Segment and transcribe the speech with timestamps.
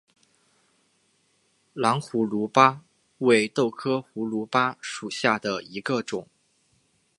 [1.73, 2.81] 蓝胡卢巴
[3.19, 6.27] 为豆科胡卢巴属下的一个种。